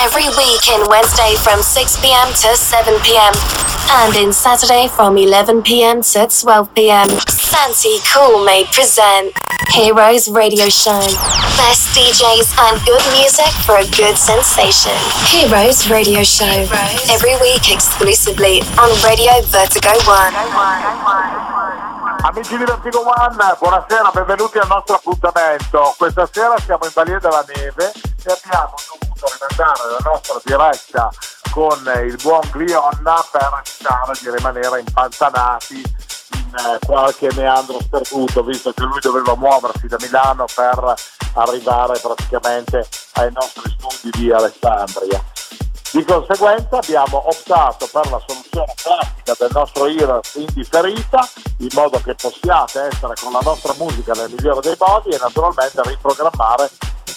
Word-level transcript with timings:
Every 0.00 0.28
week 0.38 0.68
in 0.70 0.86
Wednesday 0.88 1.34
from 1.42 1.60
6 1.60 2.00
pm 2.00 2.28
to 2.28 2.54
7 2.54 3.00
pm. 3.02 3.34
And 3.90 4.14
in 4.14 4.32
Saturday 4.32 4.86
from 4.86 5.18
11 5.18 5.62
pm 5.62 6.02
to 6.02 6.28
12 6.30 6.74
pm. 6.74 7.08
Santi 7.26 7.98
Cool 8.06 8.44
may 8.44 8.64
present 8.70 9.34
Heroes 9.74 10.30
Radio 10.30 10.68
Show. 10.68 11.02
Best 11.58 11.90
DJs 11.98 12.46
and 12.62 12.78
good 12.86 13.02
music 13.10 13.50
for 13.66 13.74
a 13.74 13.86
good 13.98 14.16
sensation. 14.16 14.94
Heroes 15.26 15.90
Radio 15.90 16.22
Show. 16.22 16.68
Every 17.10 17.34
week 17.42 17.72
exclusively 17.72 18.62
on 18.78 18.94
Radio 19.02 19.42
Vertigo 19.50 19.98
One. 20.06 20.34
Amici 22.22 22.56
di 22.56 22.64
Vertigo 22.64 23.02
One, 23.02 23.56
buonasera, 23.58 24.10
benvenuti 24.12 24.58
al 24.58 24.68
nostro 24.68 24.94
appuntamento. 24.94 25.94
Questa 25.98 26.28
sera 26.30 26.54
siamo 26.64 26.84
in 26.84 26.90
Balia 26.94 27.18
della 27.18 27.44
Neve 27.48 27.92
e 27.92 28.32
abbiamo 28.32 28.74
rimandare 29.26 29.90
la 29.90 30.10
nostra 30.10 30.40
diretta 30.44 31.10
con 31.50 31.78
il 32.04 32.16
buon 32.22 32.40
Glionna 32.54 33.24
per 33.30 33.62
evitare 33.64 34.18
di 34.20 34.30
rimanere 34.30 34.80
impantanati 34.80 35.74
in 35.76 36.54
eh, 36.54 36.78
qualche 36.86 37.28
meandro 37.34 37.80
sperduto, 37.80 38.42
visto 38.42 38.72
che 38.72 38.82
lui 38.82 39.00
doveva 39.00 39.34
muoversi 39.34 39.86
da 39.86 39.96
Milano 40.00 40.44
per 40.54 40.94
arrivare 41.34 41.98
praticamente 41.98 42.86
ai 43.14 43.30
nostri 43.32 43.74
studi 43.76 44.18
di 44.18 44.32
Alessandria. 44.32 45.22
Di 45.90 46.04
conseguenza 46.04 46.76
abbiamo 46.76 47.28
optato 47.28 47.88
per 47.90 48.10
la 48.10 48.22
soluzione 48.26 48.74
classica 48.76 49.34
del 49.38 49.50
nostro 49.52 49.86
Heroes 49.86 50.34
in 50.34 50.46
differita, 50.52 51.26
in 51.58 51.68
modo 51.72 51.98
che 52.04 52.14
possiate 52.14 52.82
essere 52.92 53.14
con 53.18 53.32
la 53.32 53.40
nostra 53.42 53.72
musica 53.78 54.12
nel 54.12 54.28
migliore 54.28 54.60
dei 54.60 54.76
modi 54.78 55.08
e 55.08 55.18
naturalmente 55.18 55.80
riprogrammare 55.84 56.70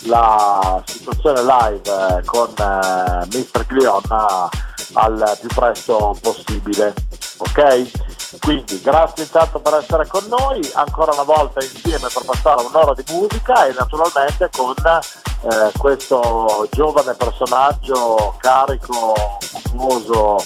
la 0.03 0.81
situazione 0.85 1.41
live 1.41 2.17
eh, 2.17 2.25
con 2.25 2.49
eh, 2.57 3.25
Mr. 3.37 3.65
Glionna 3.67 4.49
al 4.93 5.37
più 5.39 5.49
presto 5.49 6.17
possibile. 6.21 6.93
Ok? 7.37 8.39
Quindi 8.39 8.79
grazie 8.81 9.23
intanto 9.23 9.59
per 9.59 9.75
essere 9.75 10.07
con 10.07 10.23
noi, 10.27 10.61
ancora 10.73 11.11
una 11.11 11.23
volta 11.23 11.61
insieme 11.61 12.07
per 12.13 12.23
passare 12.25 12.63
un'ora 12.65 12.93
di 12.93 13.03
musica 13.11 13.65
e 13.65 13.73
naturalmente 13.73 14.49
con 14.55 14.73
eh, 14.85 15.71
questo 15.77 16.67
giovane 16.71 17.13
personaggio 17.13 18.35
carico, 18.37 19.37
famoso 19.39 20.37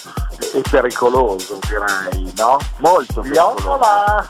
e 0.54 0.62
pericoloso 0.70 1.60
direi, 1.68 2.34
no? 2.38 2.58
Molto 2.78 3.22
Viola! 3.22 4.26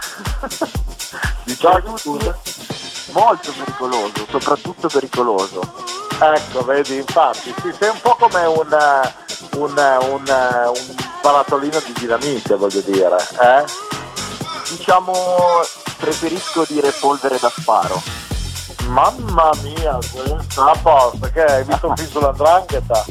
Diciamo 1.44 1.96
scusa. 1.98 2.75
Molto 3.16 3.50
pericoloso, 3.58 4.26
soprattutto 4.30 4.90
pericoloso. 4.90 5.62
Ecco, 6.20 6.66
vedi, 6.66 6.98
infatti, 6.98 7.54
sì, 7.62 7.74
sei 7.80 7.88
un 7.90 8.02
po' 8.02 8.18
come 8.20 8.44
un, 8.44 8.78
un, 9.54 10.00
un, 10.10 10.24
un 10.28 10.96
barattolino 11.22 11.80
di 11.86 11.94
dinamite, 11.94 12.56
voglio 12.56 12.82
dire, 12.82 13.16
eh? 13.40 13.64
Diciamo, 14.70 15.14
preferisco 15.98 16.66
dire 16.68 16.92
polvere 16.92 17.40
da 17.40 17.50
sparo. 17.56 18.02
Mamma 18.88 19.50
mia, 19.62 19.98
questa 20.12 20.72
a 20.72 20.78
posto, 20.82 21.30
che 21.32 21.42
hai 21.42 21.64
visto 21.64 21.88
un 21.88 21.96
film 21.96 22.10
sull'andrangheta? 22.10 23.06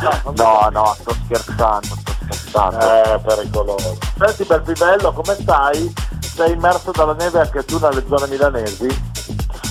No, 0.36 0.66
no, 0.72 0.96
sto 0.98 1.14
scherzando, 1.26 1.86
sto 1.86 2.14
scherzando. 2.22 2.78
Eh, 2.78 3.20
pericoloso. 3.20 3.98
Senti, 4.16 4.44
bel 4.44 4.62
pivello, 4.62 5.12
come 5.12 5.36
stai? 5.38 5.92
Sei 6.34 6.52
immerso 6.52 6.90
dalla 6.92 7.12
neve 7.12 7.40
anche 7.40 7.62
tu 7.66 7.78
nelle 7.78 8.02
zone 8.08 8.26
milanesi? 8.26 8.88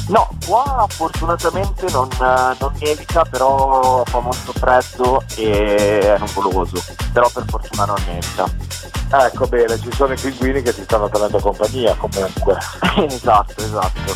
No, 0.10 0.28
qua 0.46 0.88
fortunatamente 0.90 1.86
non, 1.92 2.08
non 2.20 2.74
nevica, 2.80 3.24
però 3.26 4.04
fa 4.06 4.20
molto 4.20 4.54
freddo 4.54 5.24
e 5.36 6.16
è 6.16 6.18
nuvoloso. 6.18 6.84
Però 7.14 7.30
per 7.30 7.46
fortuna 7.48 7.86
non 7.86 7.98
nevica. 8.08 8.46
Ecco 9.12 9.48
bene, 9.48 9.80
ci 9.80 9.92
sono 9.94 10.14
i 10.14 10.18
pinguini 10.20 10.64
che 10.64 10.74
ti 10.74 10.82
stanno 10.82 11.10
tenendo 11.10 11.40
compagnia 11.40 11.96
comunque. 11.96 12.58
esatto, 13.08 13.62
esatto. 13.62 14.16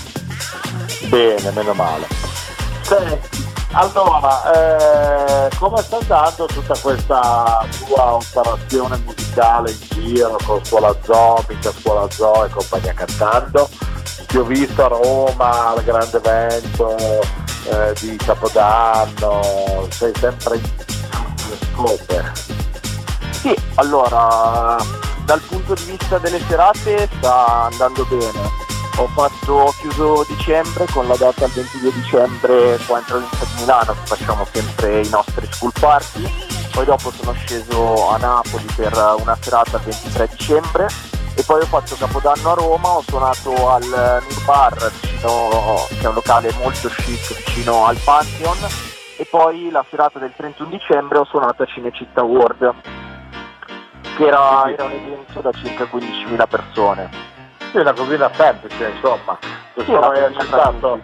Bene, 1.09 1.51
meno 1.51 1.73
male. 1.73 2.07
Senti, 2.81 3.51
allora, 3.73 4.51
eh, 5.45 5.49
come 5.57 5.81
sta 5.83 5.97
andando 5.97 6.45
tutta 6.45 6.75
questa 6.75 7.67
tua 7.85 8.13
operazione 8.13 8.97
musicale 8.97 9.71
in 9.71 9.77
giro 9.89 10.37
con 10.43 10.63
Scuola 10.65 10.95
Zoomica, 11.03 11.71
Scuola 11.71 12.09
Zoo 12.09 12.45
e 12.45 12.49
compagnia 12.49 12.93
cantando? 12.93 13.69
Ti 14.28 14.38
ho 14.38 14.44
visto 14.44 14.84
a 14.84 14.88
Roma 14.88 15.69
al 15.69 15.84
grande 15.84 16.17
evento 16.17 16.97
eh, 17.66 17.94
di 18.00 18.16
Capodanno, 18.17 19.88
sei 19.89 20.11
sempre 20.19 20.57
in 20.57 20.63
scope. 21.72 22.31
Sì, 23.31 23.56
allora, 23.75 24.78
dal 25.25 25.41
punto 25.41 25.73
di 25.73 25.83
vista 25.83 26.17
delle 26.17 26.39
serate 26.47 27.09
sta 27.17 27.69
andando 27.72 28.06
bene. 28.06 28.62
Ho 28.97 29.07
fatto, 29.07 29.53
ho 29.53 29.73
chiuso 29.79 30.23
dicembre 30.28 30.85
con 30.91 31.07
la 31.07 31.16
data 31.16 31.47
del 31.47 31.66
22 31.66 31.94
dicembre 31.94 32.79
qua 32.85 33.00
in 33.00 33.06
provincia 33.06 33.45
di 33.45 33.62
Milano, 33.62 33.95
facciamo 34.03 34.47
sempre 34.51 35.01
i 35.01 35.09
nostri 35.09 35.47
school 35.51 35.72
party. 35.79 36.31
Poi 36.72 36.85
dopo 36.85 37.12
sono 37.12 37.33
sceso 37.33 38.09
a 38.09 38.17
Napoli 38.17 38.66
per 38.75 38.94
una 39.19 39.38
serata 39.39 39.78
il 39.78 39.83
23 39.83 40.29
dicembre 40.38 40.88
e 41.35 41.44
poi 41.45 41.61
ho 41.61 41.66
fatto 41.66 41.95
Capodanno 41.95 42.51
a 42.51 42.53
Roma, 42.53 42.89
ho 42.89 43.01
suonato 43.01 43.69
al 43.69 43.83
Nur 43.83 44.45
Bar, 44.45 44.91
vicino, 45.01 45.85
che 45.89 46.01
è 46.01 46.07
un 46.07 46.13
locale 46.13 46.51
molto 46.61 46.88
chic 46.89 47.35
vicino 47.35 47.85
al 47.85 47.97
Pantheon 48.03 48.57
e 49.17 49.25
poi 49.25 49.69
la 49.71 49.85
serata 49.89 50.19
del 50.19 50.33
31 50.35 50.69
dicembre 50.69 51.17
ho 51.19 51.25
suonato 51.25 51.63
a 51.63 51.66
Cinecittà 51.66 52.23
World 52.23 52.73
che 54.16 54.27
era, 54.27 54.69
era 54.71 54.83
un 54.85 54.91
evento 54.91 55.41
da 55.41 55.51
circa 55.53 55.85
15.000 55.85 56.47
persone. 56.47 57.09
Sì, 57.71 57.77
una 57.77 57.94
cosina 57.94 58.29
semplice, 58.33 58.89
insomma. 58.89 59.38
Se 59.73 59.83
Sì, 59.83 59.91
una 59.91 60.09
hai 60.09 60.23
accettato, 60.23 61.00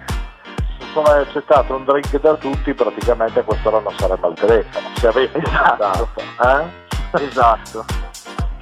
accettato 0.93 1.75
un 1.75 1.85
drink 1.85 2.19
da 2.19 2.35
tutti, 2.35 2.73
praticamente 2.73 3.41
quest'ora 3.43 3.79
non 3.79 3.93
sarebbe 3.97 4.27
al 4.27 4.33
telefono. 4.35 4.87
Se 4.95 5.07
avessi 5.07 5.37
Esatto. 5.37 5.83
accettato, 5.83 6.09
eh? 7.17 7.23
Esatto. 7.25 7.85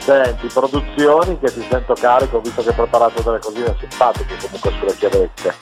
Senti, 0.07 0.47
produzioni 0.47 1.37
che 1.37 1.51
ti 1.51 1.67
sento 1.69 1.93
carico, 1.93 2.39
visto 2.39 2.61
che 2.63 2.69
hai 2.69 2.75
preparato 2.75 3.21
delle 3.21 3.39
cosine 3.39 3.75
simpatiche 3.77 4.37
comunque 4.37 4.71
sulle 4.79 4.95
chiavette. 4.95 5.53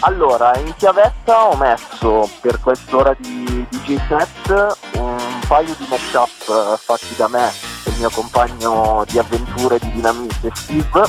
Allora, 0.00 0.58
in 0.58 0.74
chiavetta 0.76 1.44
ho 1.46 1.56
messo 1.56 2.28
per 2.40 2.58
quest'ora 2.58 3.14
di 3.16 3.64
DJ 3.70 3.96
set 4.08 4.76
un 4.96 5.40
paio 5.46 5.72
di 5.78 5.86
mashup 5.88 6.28
eh, 6.48 6.76
fatti 6.78 7.14
da 7.14 7.28
me 7.28 7.46
e 7.46 7.90
il 7.90 7.98
mio 7.98 8.10
compagno 8.10 9.04
di 9.06 9.20
avventure 9.20 9.78
di 9.78 9.92
Dinamite 9.92 10.50
Steve, 10.52 11.04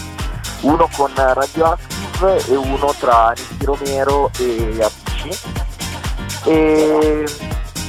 uno 0.61 0.87
con 0.95 1.11
Radioactive 1.15 2.45
e 2.45 2.55
uno 2.55 2.93
tra 2.99 3.33
Nicky 3.35 3.65
Romero 3.65 4.29
e 4.37 4.83
Avicii. 4.83 5.37
E 6.43 7.25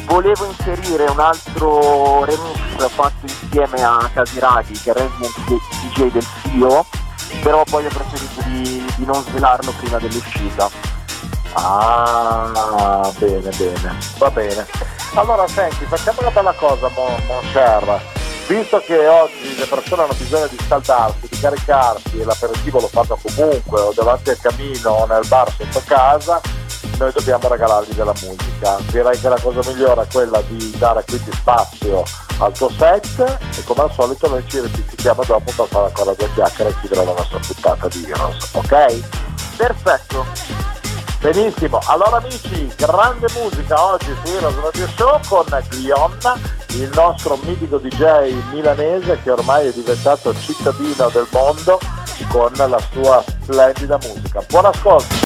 volevo 0.07 0.47
inserire 0.47 1.05
un 1.05 1.21
altro 1.21 2.25
remix 2.25 2.89
fatto 2.89 3.27
insieme 3.27 3.83
a 3.83 4.09
Casiraghi, 4.13 4.79
che 4.81 4.93
è 4.93 5.03
il 5.03 5.61
DJ 5.91 6.11
del 6.11 6.23
FIO, 6.23 6.87
però 7.43 7.63
poi 7.65 7.87
ho 7.87 7.91
preferito 7.91 8.43
di, 8.47 8.85
di 8.97 9.05
non 9.05 9.23
svelarlo 9.23 9.73
prima 9.79 9.99
dell'uscita. 9.99 10.69
Ah, 11.53 13.11
bene, 13.19 13.51
bene, 13.57 13.99
va 14.19 14.31
bene. 14.31 14.67
Allora 15.15 15.47
senti, 15.49 15.85
facciamo 15.87 16.21
una 16.21 16.31
bella 16.31 16.53
cosa, 16.53 16.89
mon 16.95 17.51
cher. 17.53 18.15
Visto 18.47 18.79
che 18.79 19.09
oggi 19.09 19.57
le 19.57 19.67
persone 19.67 20.03
hanno 20.03 20.15
bisogno 20.17 20.47
di 20.47 20.59
scaldarsi, 20.65 21.27
di 21.29 21.39
caricarsi 21.41 22.21
e 22.21 22.25
l'aperitivo 22.25 22.79
lo 22.81 22.87
fanno 22.87 23.19
comunque 23.21 23.81
o 23.81 23.93
davanti 23.93 24.31
al 24.31 24.39
camino 24.39 24.91
o 24.91 25.07
nel 25.07 25.27
bar 25.27 25.51
sotto 25.51 25.83
casa, 25.85 26.41
noi 26.99 27.13
dobbiamo 27.13 27.49
regalargli 27.49 27.93
della 27.93 28.15
musica. 28.23 28.77
Direi 28.91 29.19
che 29.19 29.29
la 29.29 29.41
cosa 29.41 29.61
migliore 29.71 30.03
è 30.03 30.07
quella 30.11 30.41
di 30.49 30.75
dare 30.79 31.05
quindi 31.07 31.33
spazio 31.33 32.03
al 32.39 32.53
tuo 32.53 32.71
set 32.71 33.19
e 33.19 33.65
come 33.65 33.83
al 33.83 33.93
solito 33.93 34.29
noi 34.29 34.45
ci 34.47 34.61
ripetiamo 34.61 35.23
dopo 35.25 35.53
per 35.55 35.67
fare 35.69 35.87
ancora 35.87 36.13
due 36.13 36.33
chiacchiere 36.35 36.71
e 36.71 36.75
chiudere 36.81 37.05
la 37.05 37.13
nostra 37.13 37.39
puntata 37.39 37.89
di 37.89 38.05
Heroes, 38.09 38.51
ok? 38.53 39.57
Perfetto! 39.57 40.27
Benissimo, 41.21 41.81
allora 41.87 42.19
amici, 42.19 42.71
grande 42.77 43.27
musica 43.35 43.83
oggi 43.83 44.15
su 44.23 44.33
Heroes 44.33 44.55
Radio 44.57 44.87
Show 44.97 45.21
con 45.27 45.47
Glionna, 45.71 46.39
il 46.69 46.91
nostro 46.95 47.39
mitico 47.43 47.79
DJ 47.79 48.33
milanese 48.53 49.19
che 49.23 49.31
ormai 49.31 49.69
è 49.69 49.73
diventato 49.73 50.35
cittadino 50.39 51.09
del 51.09 51.27
mondo 51.33 51.81
con 52.29 52.53
la 52.55 52.81
sua 52.93 53.25
splendida 53.43 53.99
musica. 54.03 54.45
Buon 54.49 54.67
ascolto! 54.67 55.26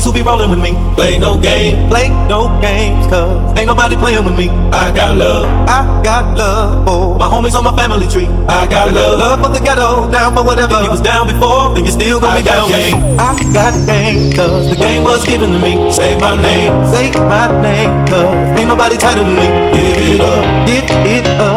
Playing 0.00 0.50
with 0.50 0.58
me. 0.58 0.72
Play 0.94 1.18
no 1.18 1.38
games. 1.38 1.76
Play 1.90 2.08
no 2.28 2.48
games, 2.60 3.06
cuz 3.06 3.58
ain't 3.58 3.66
nobody 3.66 3.96
playin' 3.96 4.24
with 4.24 4.36
me. 4.36 4.48
I 4.72 4.92
got 4.94 5.16
love. 5.16 5.44
I 5.68 6.02
got 6.02 6.36
love 6.36 6.86
for 6.86 7.18
my 7.18 7.26
homies 7.26 7.54
on 7.54 7.64
my 7.64 7.76
family 7.76 8.08
tree. 8.08 8.26
I 8.48 8.66
got 8.66 8.92
love. 8.92 9.18
Love 9.18 9.40
for 9.42 9.50
the 9.52 9.60
ghetto, 9.60 10.10
down 10.10 10.34
for 10.34 10.44
whatever. 10.44 10.76
If 10.76 10.84
you 10.84 10.90
was 10.90 11.00
down 11.00 11.26
before, 11.26 11.74
then 11.74 11.84
you 11.84 11.92
still 11.92 12.20
gonna 12.20 12.40
be 12.40 12.44
down. 12.44 12.68
Game. 12.68 12.96
I 13.18 13.36
got 13.52 13.74
game, 13.86 14.32
cause 14.32 14.70
the 14.70 14.76
game 14.76 15.04
was 15.04 15.24
given 15.26 15.52
to 15.52 15.58
me. 15.58 15.92
Say 15.92 16.18
my 16.18 16.40
name, 16.40 16.72
say 16.92 17.10
my 17.12 17.46
name, 17.60 18.06
cause 18.06 18.58
ain't 18.58 18.68
nobody 18.68 18.96
tighter 18.96 19.24
than 19.24 19.36
me. 19.36 19.48
Give 19.76 20.16
it 20.16 20.20
up, 20.20 20.66
give 20.66 20.84
it 21.06 21.26
up 21.40 21.51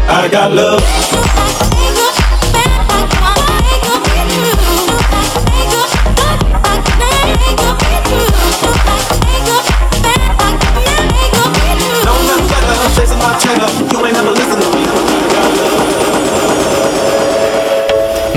I 0.10 0.30
got 0.30 0.52
love. 0.54 1.17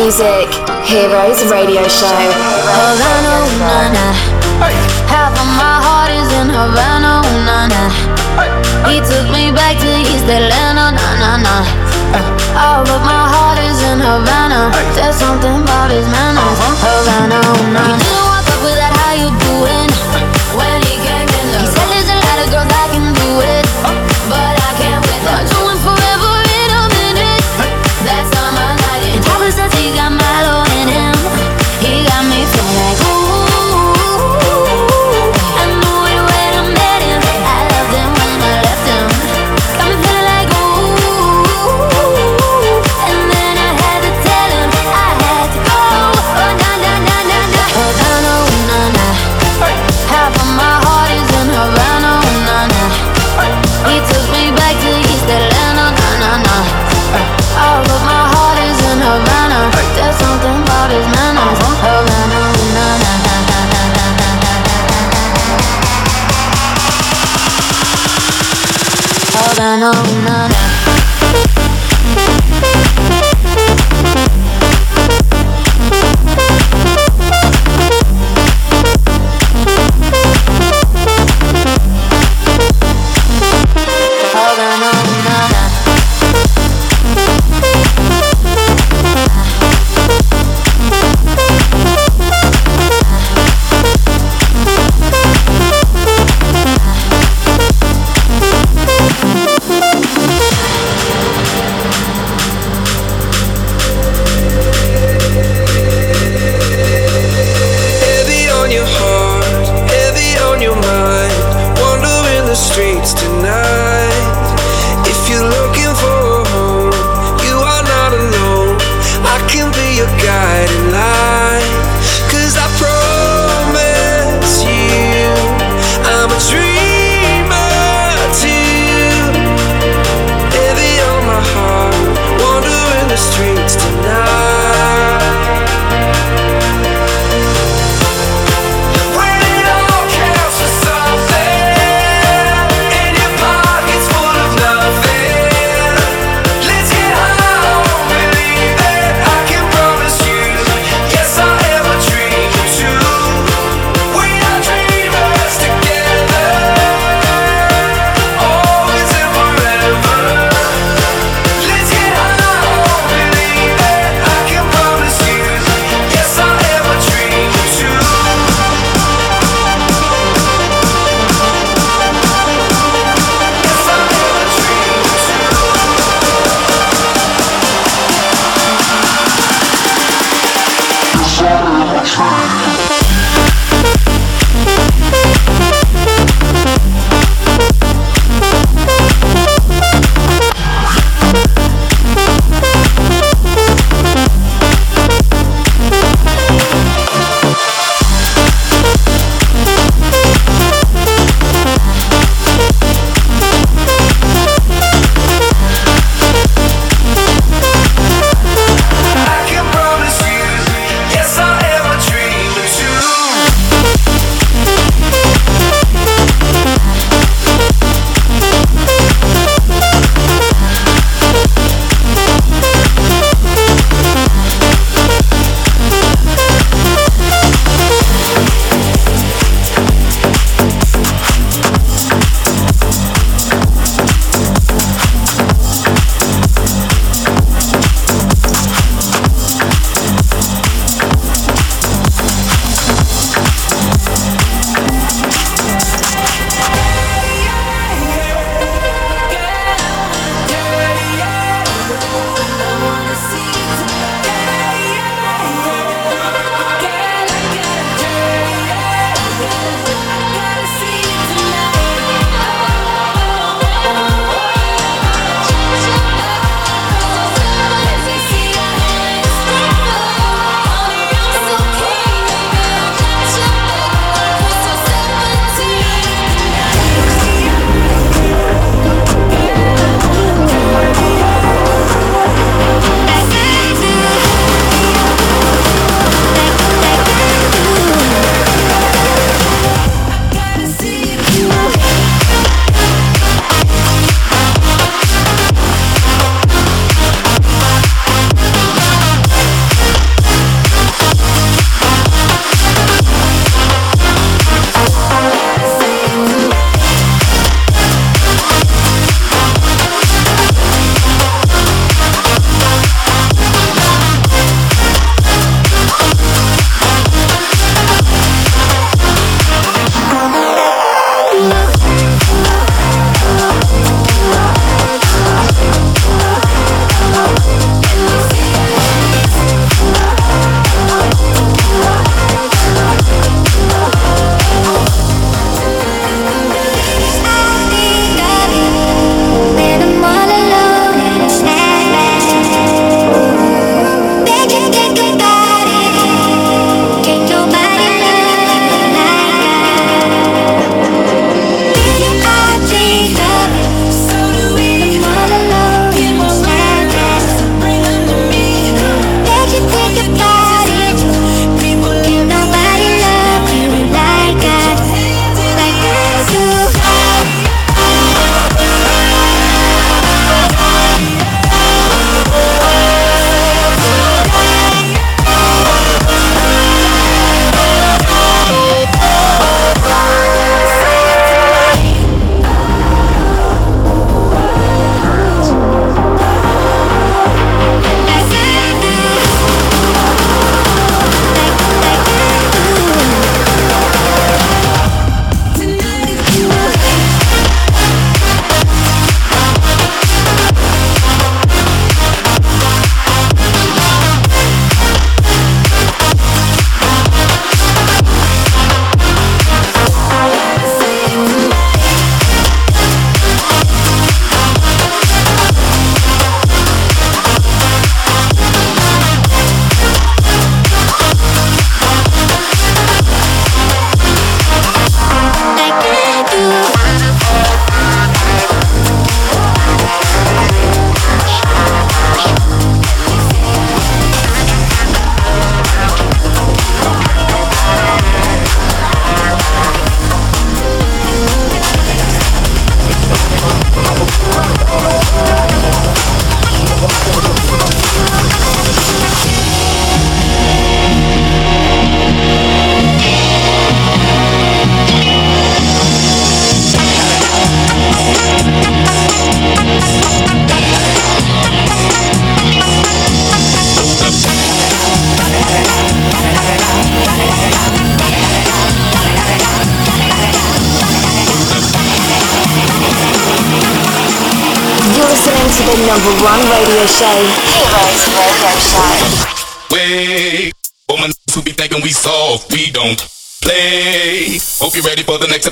music, 0.00 0.48
Heroes 0.88 1.44
Radio 1.52 1.84
Show. 1.86 2.08
Havana, 2.08 3.32
ooh, 3.36 3.60
na, 3.60 3.80
na. 3.96 4.06
Half 5.12 5.36
of 5.36 5.50
my 5.60 5.76
heart 5.84 6.12
is 6.20 6.30
in 6.40 6.48
Havana, 6.48 7.20
ooh, 7.20 7.44
na, 7.44 7.68
na. 7.68 7.82
He 8.88 8.96
took 9.04 9.28
me 9.28 9.52
back 9.52 9.76
to 9.84 9.90
East 10.00 10.24
Atlanta, 10.24 10.96
na, 10.96 11.08
na, 11.20 11.30
na. 11.44 11.56
Oh, 12.56 12.80
but 12.88 13.02
my 13.04 13.24
heart 13.32 13.58
is 13.68 13.78
in 13.90 14.00
Havana. 14.00 14.72
There's 14.96 15.16
something 15.16 15.60
about 15.62 15.90
his 15.90 16.06
man. 16.08 16.29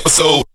episode. 0.09 0.48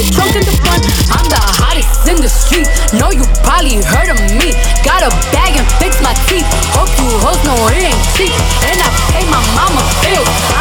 the 0.00 0.12
trunk 0.16 0.32
in 0.32 0.44
the 0.44 0.56
front. 0.64 0.82
I'm 1.12 1.28
the 1.28 1.40
hottest 1.60 2.08
in 2.08 2.16
the 2.16 2.28
street. 2.28 2.64
Know 2.96 3.12
you 3.12 3.24
probably 3.44 3.76
heard 3.84 4.08
of 4.08 4.18
me. 4.40 4.56
Got 4.80 5.04
a 5.04 5.12
bag 5.28 5.60
and 5.60 5.66
fix 5.76 6.00
my 6.00 6.16
teeth. 6.24 6.48
Hope 6.72 6.88
you 6.96 7.08
hoes 7.20 7.40
know 7.44 7.56
it 7.68 7.84
ain't 7.84 8.04
cheap. 8.16 8.32
And 8.64 8.80
I 8.80 8.88
pay 9.12 9.24
my 9.28 9.42
mama 9.52 9.84
bills. 10.00 10.59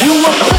you 0.00 0.14
were 0.22 0.51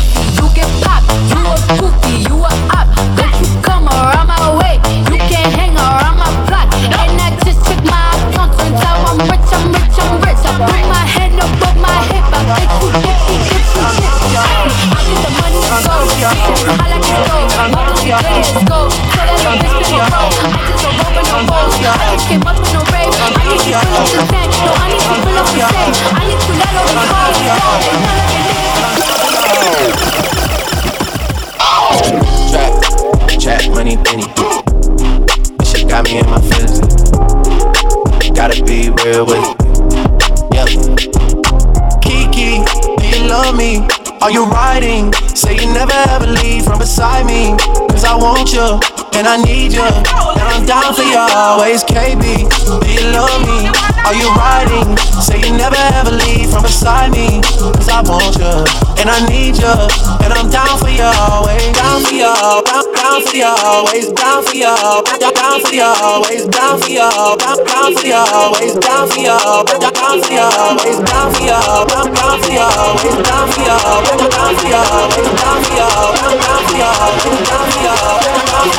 you, 48.53 48.77
and 49.17 49.25
I 49.25 49.41
need 49.41 49.73
you. 49.73 49.81
And 49.81 50.45
I'm 50.45 50.65
down 50.65 50.93
for 50.93 51.01
you 51.01 51.17
always, 51.17 51.83
KB. 51.83 52.21
Do 52.21 52.85
you 52.85 53.09
love 53.09 53.41
me? 53.41 53.65
Are 54.05 54.13
you 54.13 54.29
riding? 54.37 54.93
Say 55.17 55.41
you 55.41 55.57
never 55.57 55.79
ever 55.97 56.11
leave 56.13 56.53
from 56.53 56.61
beside 56.61 57.11
me. 57.11 57.41
Cause 57.57 57.89
I 57.89 58.05
want 58.05 58.37
you, 58.37 58.53
and 59.01 59.09
I 59.09 59.25
need 59.25 59.57
you. 59.57 59.73
And 60.21 60.31
I'm 60.31 60.49
down 60.53 60.77
for 60.77 60.89
you 60.93 61.01
always, 61.03 61.73
down 61.73 62.05
for 62.05 62.13
you, 62.13 62.29
down, 62.69 62.85
down 62.93 63.21
for 63.25 63.35
you 63.35 63.49
always, 63.49 64.07
down 64.13 64.43
for 64.45 64.53
you, 64.53 64.69
down, 64.69 65.33
down 65.33 65.57
for 65.65 65.73
you 65.73 65.83
always, 65.83 66.45
down 66.45 66.77
for 66.77 66.89
you, 66.93 67.09
down, 67.09 67.57
down 67.65 67.89
for 67.89 68.05
you 68.05 68.13
always, 68.13 68.75
down 68.77 69.09
for 69.09 69.17
you, 69.17 69.33
down, 69.33 69.83
down 69.89 70.21
for 70.21 70.29
you 70.29 70.45
always, 70.45 70.97
down 71.01 71.27
for 71.33 71.41
you, 71.41 71.57
down, 71.89 72.05
down 72.13 72.37
for 72.37 72.53
you 72.53 72.61
always, 72.61 73.17
down 73.25 73.45
for 73.49 73.61
you, 73.65 73.77
down, 73.81 74.17
down 74.29 74.53
for 74.53 74.67
you 74.67 74.77
always, 74.77 75.29
down 75.41 75.57
for 75.57 75.73
you, 75.73 75.89
down, 75.97 76.37
down 76.37 76.61
for 76.61 76.77
you 76.77 76.85
always, 76.85 77.49
down 77.49 77.71
for 77.71 77.81
you. 77.81 78.22
Cause 78.63 78.77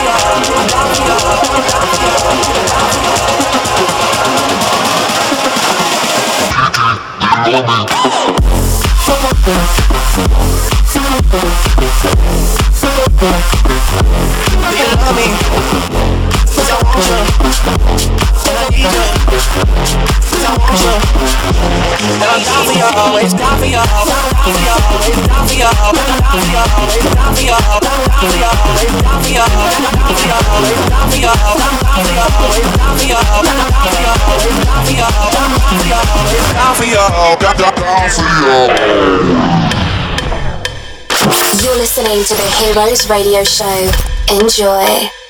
I 16.70 16.80
want 16.82 16.96
you, 16.96 17.14
and 18.46 18.56
I 18.56 18.68
need 18.70 18.88
you 20.30 20.33
You're 41.64 41.76
listening 41.76 42.22
to 42.24 42.34
the 42.34 42.48
Heroes 42.58 43.08
Radio 43.08 43.42
Show. 43.44 43.90
Enjoy. 44.28 45.23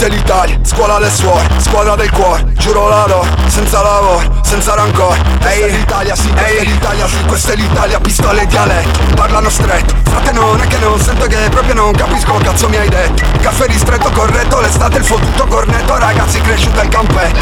Questa 0.00 0.16
è 0.16 0.18
l'Italia, 0.18 0.58
scuola 0.62 0.94
alle 0.94 1.10
suore, 1.10 1.46
squadra 1.58 1.94
del 1.94 2.10
cuore 2.10 2.54
Giuro 2.54 2.88
la 2.88 3.04
do, 3.06 3.22
senza 3.48 3.82
lavoro, 3.82 4.40
senza 4.40 4.72
rancore 4.72 5.20
Ehi, 5.42 5.60
hey, 5.60 5.76
l'Italia, 5.76 6.16
sì, 6.16 6.32
ehi, 6.34 6.56
hey, 6.56 6.66
l'Italia, 6.68 7.06
sì, 7.06 7.22
questa 7.26 7.52
è 7.52 7.56
l'Italia, 7.56 8.00
pistole 8.00 8.40
e 8.40 8.46
dialetto 8.46 8.98
Parlano 9.14 9.50
stretto, 9.50 9.94
frate 10.04 10.32
non 10.32 10.58
è 10.58 10.66
che 10.68 10.78
non 10.78 10.98
sento 10.98 11.26
che 11.26 11.36
proprio 11.50 11.74
non 11.74 11.92
capisco 11.92 12.32
cazzo 12.32 12.70
mi 12.70 12.76
hai 12.76 12.88
detto. 12.88 13.22
Caffè 13.42 13.66
ristretto, 13.66 14.10
corretto, 14.10 14.60
l'estate 14.60 14.96
il 14.96 15.04
fottuto 15.04 15.46
cornetto 15.46 15.98
Ragazzi 15.98 16.40
cresciuto 16.40 16.80
il 16.80 16.88
campetto. 16.88 17.38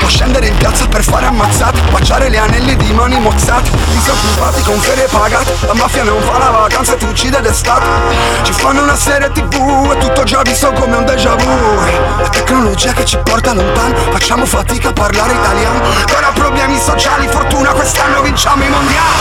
Può 0.00 0.08
scendere 0.08 0.48
in 0.48 0.56
piazza 0.58 0.86
per 0.86 1.02
fare 1.02 1.24
ammazzate 1.24 1.80
Baciare 1.90 2.28
le 2.28 2.36
anelli 2.36 2.76
di 2.76 2.92
mani 2.92 3.18
mozzate 3.18 3.70
Mi 3.70 4.00
sono 4.02 4.18
occupati 4.18 4.62
con 4.62 4.78
ferie 4.78 5.06
pagate? 5.10 5.56
La 5.66 5.72
mafia 5.72 6.02
non 6.02 6.20
fa 6.20 6.36
la 6.36 6.50
vacanza 6.50 6.92
e 6.92 6.96
ti 6.98 7.06
uccide 7.06 7.40
d'estate. 7.40 7.86
Ci 8.42 8.52
fanno 8.52 8.82
una 8.82 8.96
serie 8.96 9.30
tv 9.32 9.92
e 9.94 9.98
tutto 9.98 10.24
già 10.24 10.42
visto 10.42 10.70
come 10.72 10.96
un 10.96 11.06
déjà 11.06 11.34
vu 11.36 11.53
La 12.20 12.28
tecnologia 12.28 12.92
che 12.92 13.04
ci 13.04 13.18
porta 13.22 13.52
lontano 13.52 13.94
Facciamo 14.10 14.44
fatica 14.44 14.88
a 14.88 14.92
parlare 14.92 15.32
italiano. 15.34 15.80
Ora 16.16 16.30
problemi 16.34 16.78
sociali, 16.78 17.28
fortuna 17.28 17.72
quest'anno 17.72 18.22
vinciamo 18.22 18.64
i 18.64 18.68
mondiali 18.68 19.13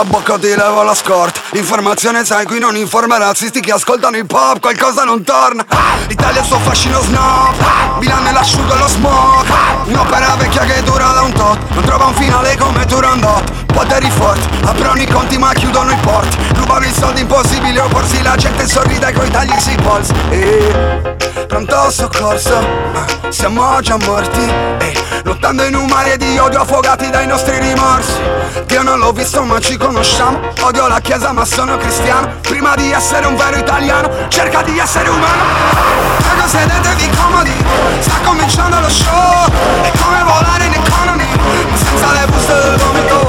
la 0.00 0.06
bocca 0.06 0.38
ti 0.38 0.54
levo 0.54 0.82
la 0.82 0.94
scorta. 0.94 1.40
Informazione 1.52 2.24
sai 2.24 2.46
qui 2.46 2.58
non 2.58 2.74
informa 2.74 3.18
razzisti 3.18 3.60
che 3.60 3.72
ascoltano 3.72 4.16
hip 4.16 4.32
hop 4.32 4.60
Qualcosa 4.60 5.04
non 5.04 5.22
torna. 5.24 5.66
L'Italia 6.06 6.40
il 6.40 6.46
suo 6.46 6.58
fascino 6.58 7.02
snob 7.02 7.54
Milano 7.98 8.28
è 8.28 8.32
l'asciugo 8.32 8.74
e 8.74 8.78
lo 8.78 8.88
smoke 8.88 9.52
Un'opera 9.84 10.36
vecchia 10.36 10.62
che 10.62 10.82
dura 10.82 11.12
da 11.12 11.20
un 11.20 11.32
tot 11.32 11.58
Non 11.74 11.84
trova 11.84 12.06
un 12.06 12.14
finale 12.14 12.56
come 12.56 12.86
Turandot. 12.86 13.66
Poteri 13.66 14.10
forti, 14.10 14.48
aprono 14.64 15.00
i 15.00 15.06
conti 15.06 15.36
ma 15.36 15.52
chiudono 15.52 15.90
i 15.90 15.96
porti. 16.00 16.36
Rubano 16.54 16.86
i 16.86 16.92
soldi 16.92 17.20
impossibile 17.20 17.80
opporsi 17.80 18.22
La 18.22 18.36
gente 18.36 18.66
sorride 18.66 19.12
coi 19.12 19.30
tagli 19.30 19.58
sui 19.58 19.76
polsi. 19.82 20.12
E... 20.30 21.16
Pronto 21.46 21.90
soccorso, 21.90 22.58
siamo 23.28 23.80
già 23.80 23.98
morti. 23.98 24.40
E... 24.78 24.99
Lottando 25.22 25.64
in 25.64 25.74
un 25.74 25.86
mare 25.86 26.16
di 26.16 26.38
odio 26.38 26.60
affogati 26.60 27.10
dai 27.10 27.26
nostri 27.26 27.58
rimorsi. 27.58 28.12
Io 28.68 28.82
non 28.82 28.98
l'ho 28.98 29.12
visto 29.12 29.42
ma 29.42 29.58
ci 29.60 29.76
conosciamo. 29.76 30.40
Odio 30.60 30.88
la 30.88 31.00
chiesa 31.00 31.32
ma 31.32 31.44
sono 31.44 31.76
cristiano. 31.76 32.34
Prima 32.40 32.74
di 32.74 32.90
essere 32.90 33.26
un 33.26 33.36
vero 33.36 33.58
italiano 33.58 34.10
Cerca 34.28 34.62
di 34.62 34.78
essere 34.78 35.08
umano. 35.08 35.42
Prego 36.18 36.46
sedetevi 36.46 37.10
comodi. 37.16 37.52
Sta 38.00 38.18
cominciando 38.24 38.80
lo 38.80 38.88
show. 38.88 39.46
È 39.82 39.90
come 39.98 40.22
volare 40.22 40.64
in 40.64 40.72
economy 40.72 41.26
Ma 41.70 41.76
senza 41.76 42.12
le 42.12 42.26
buste 42.26 42.54
del 42.54 42.76
vomito 42.76 43.19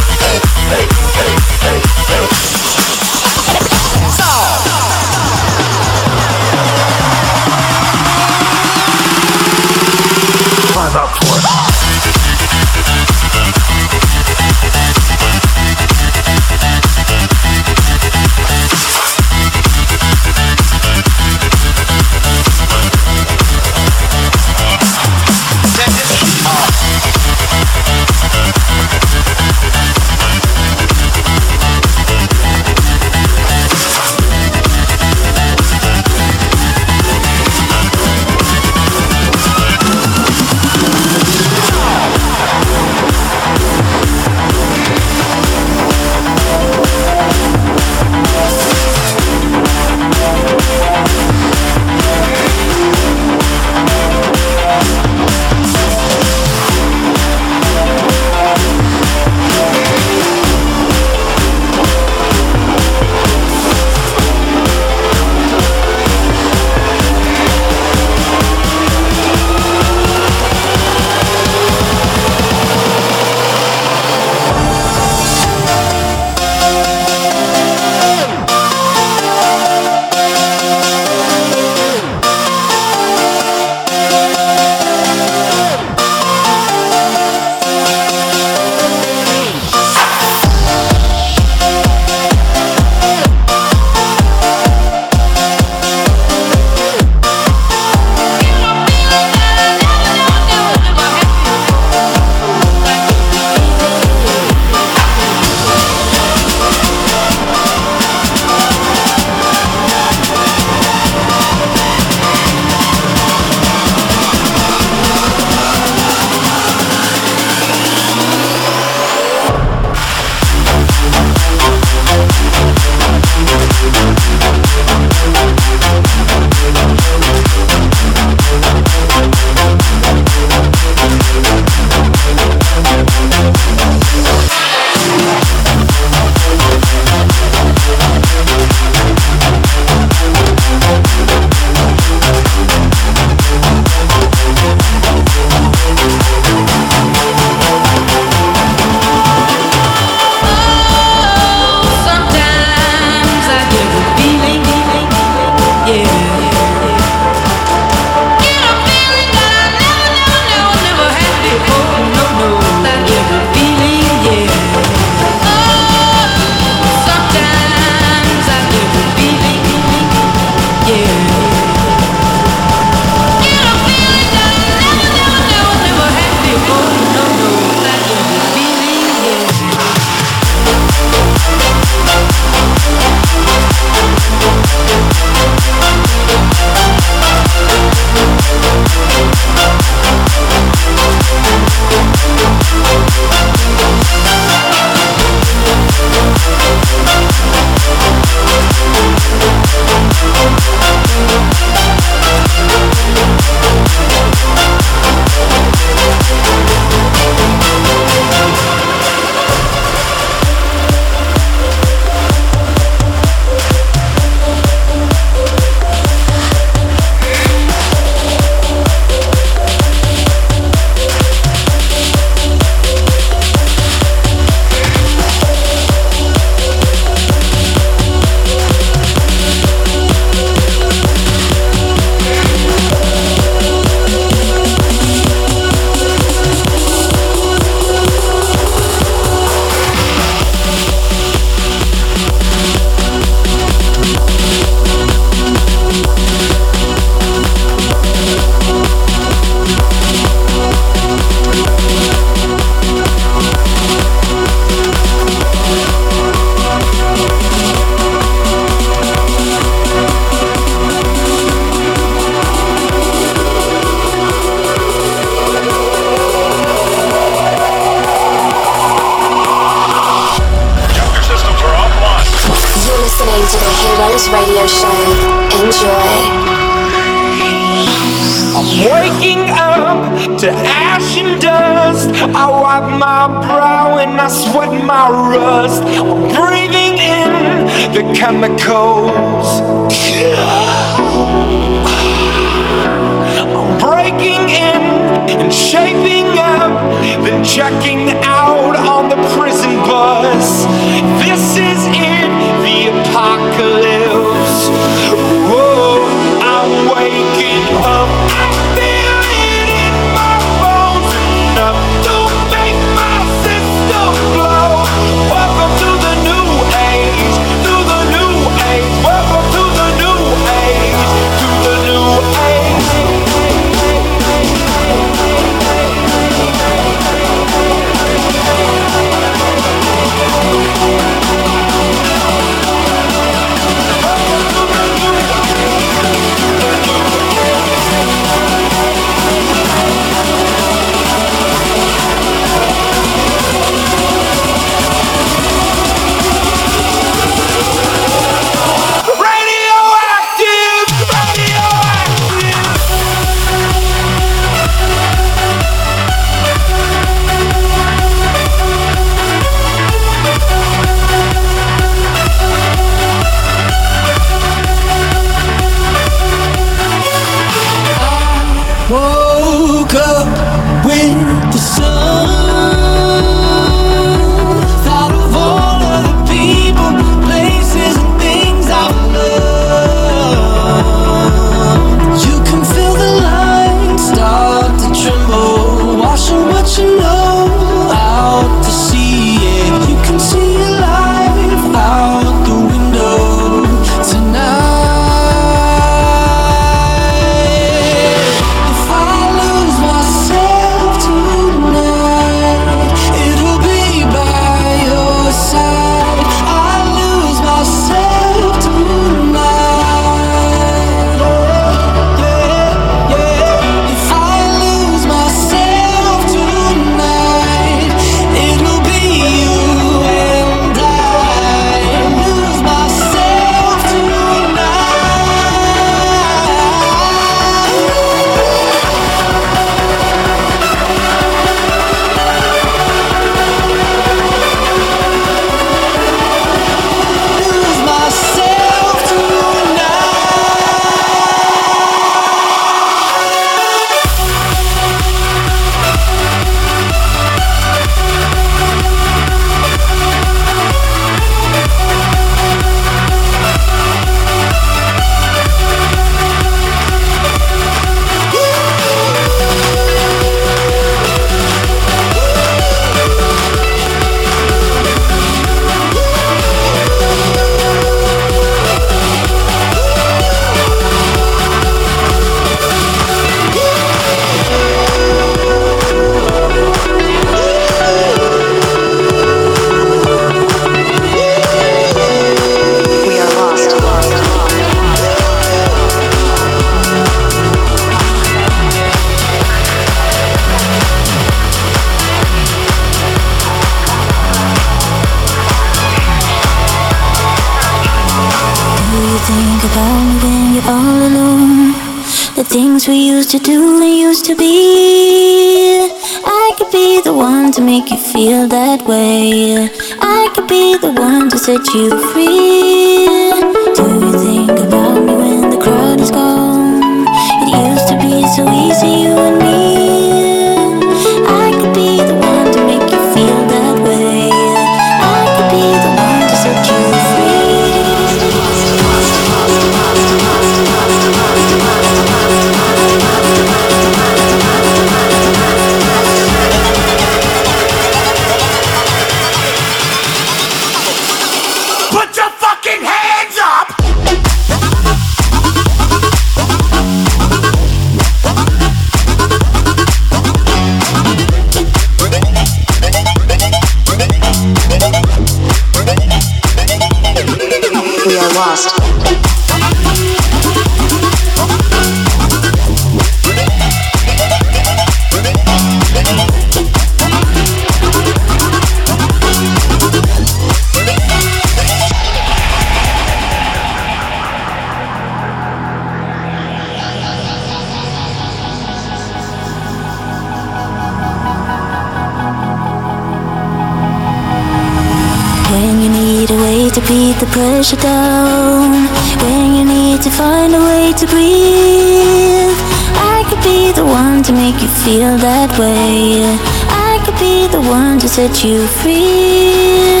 you 598.44 598.66
free. 598.66 600.00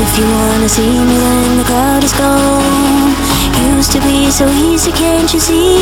If 0.00 0.18
you 0.18 0.24
wanna 0.24 0.68
see 0.68 0.86
me 0.86 1.16
when 1.18 1.58
the 1.58 1.64
crowd 1.64 2.04
is 2.04 2.12
gone. 2.12 3.14
Used 3.76 3.90
to 3.92 4.00
be 4.00 4.30
so 4.30 4.46
easy, 4.48 4.92
can't 4.92 5.32
you 5.32 5.40
see? 5.40 5.73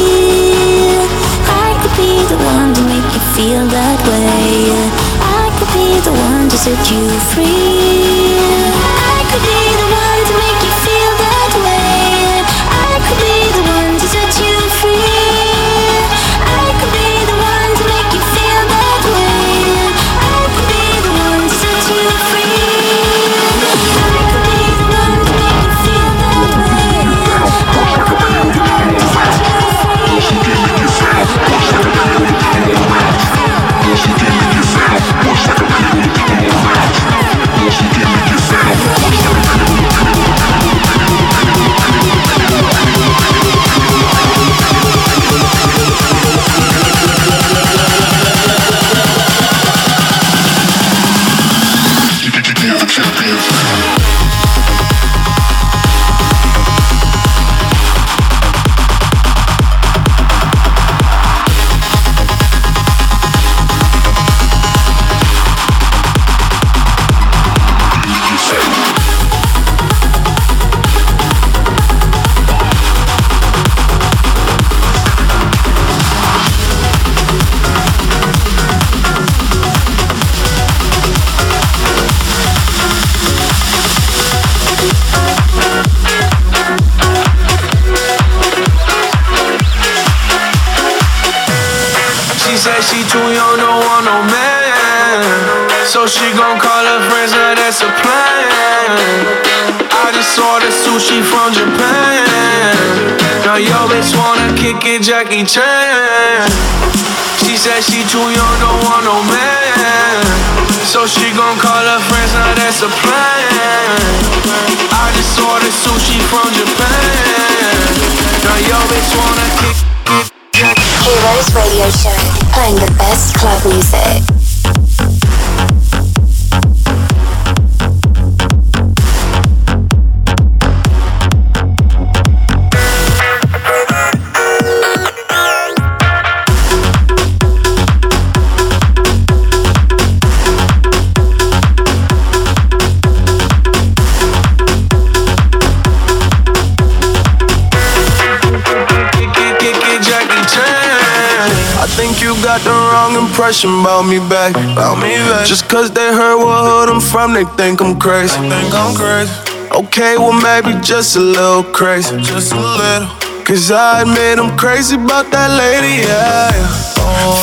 Think 151.97 152.23
you 152.23 152.35
got 152.43 152.61
the 152.63 152.71
wrong 152.71 153.15
impression 153.17 153.71
about 153.81 154.03
me 154.03 154.19
back. 154.19 154.51
About 154.57 154.97
me 154.97 155.17
back. 155.29 155.47
Just 155.47 155.69
cause 155.69 155.91
they 155.91 156.09
heard 156.13 156.37
what 156.37 156.65
hood 156.65 156.89
I'm 156.89 157.01
from, 157.01 157.35
they 157.35 157.45
think 157.57 157.81
I'm 157.81 157.99
crazy. 157.99 158.37
Think 158.39 158.73
I'm 158.73 158.95
crazy. 158.95 159.33
Okay, 159.73 160.17
well 160.17 160.33
maybe 160.33 160.79
just 160.81 161.17
a 161.17 161.21
little 161.21 161.65
crazy. 161.65 162.17
Just 162.23 162.53
a 162.53 162.61
little. 162.61 163.09
Cause 163.45 163.71
I 163.71 164.03
admit 164.03 164.39
I'm 164.39 164.57
crazy 164.57 164.97
about 164.97 165.31
that 165.33 165.51
lady, 165.51 166.07
yeah. 166.07 166.92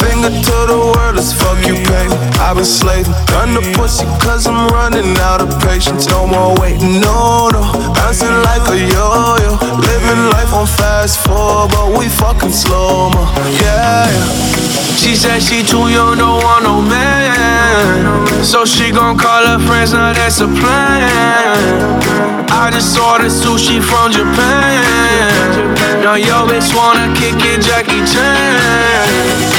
Finger 0.02 0.30
to 0.30 0.58
the 0.68 0.80
world, 0.80 1.18
as 1.18 1.34
fuck 1.34 1.60
you 1.66 1.76
pay. 1.76 2.08
I've 2.40 2.56
been 2.56 2.66
slaving, 2.66 3.14
done 3.28 3.54
the 3.54 3.62
pussy 3.76 4.06
cause 4.24 4.48
I'm 4.48 4.68
running 4.70 5.18
out 5.30 5.42
of 5.42 5.50
patience. 5.62 6.08
No 6.08 6.26
more 6.26 6.56
waiting, 6.60 7.00
no, 7.02 7.50
no. 7.50 7.62
Bouncing 7.94 8.34
like 8.50 8.66
a 8.70 8.78
yo-yo. 8.78 9.52
Living 9.78 10.24
life 10.34 10.54
on 10.54 10.68
fast 10.68 11.20
forward, 11.26 11.72
but 11.72 11.98
we 11.98 12.10
fucking 12.10 12.52
slow 12.52 13.10
mo, 13.10 13.24
yeah. 13.62 14.08
She 14.98 15.16
said 15.16 15.40
she 15.40 15.64
too 15.64 15.88
young, 15.90 16.18
don't 16.18 16.44
want 16.44 16.64
no 16.64 16.82
man. 16.82 18.44
So 18.44 18.66
she 18.66 18.92
gon' 18.92 19.18
call 19.18 19.46
her 19.46 19.60
friends, 19.68 19.94
now 19.94 20.14
that's 20.14 20.40
a 20.42 20.48
plan. 20.48 22.00
I 22.52 22.70
just 22.72 22.98
ordered 22.98 23.32
sushi 23.32 23.82
from 23.82 24.12
Japan. 24.12 26.04
Now 26.04 26.16
yo 26.16 26.48
bitch 26.48 26.76
wanna 26.76 27.14
kick 27.16 27.36
it, 27.40 27.62
Jackie 27.62 28.04
Chan. 28.12 29.59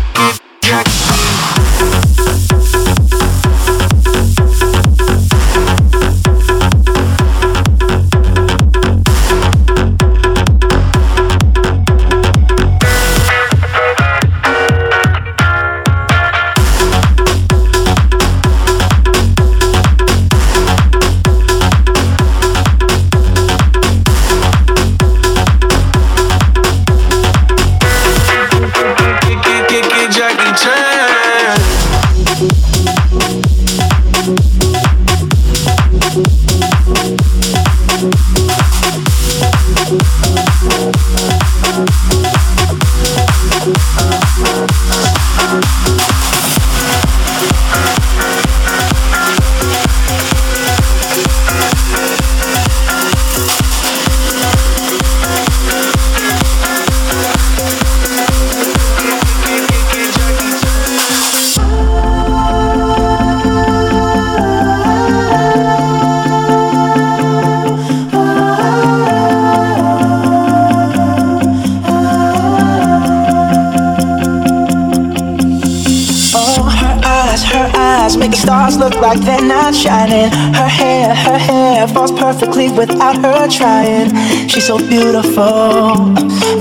perfectly 82.41 82.71
without 82.71 83.15
her 83.17 83.47
trying. 83.47 84.09
She's 84.47 84.65
so 84.65 84.77
beautiful, 84.77 85.93